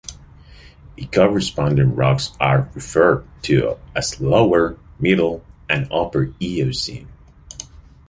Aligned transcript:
The 0.95 1.05
corresponding 1.05 1.93
rocks 1.95 2.31
are 2.39 2.67
referred 2.73 3.23
to 3.43 3.77
as 3.95 4.19
lower, 4.19 4.75
middle, 4.97 5.45
and 5.69 5.87
upper 5.91 6.33
Eocene. 6.41 7.07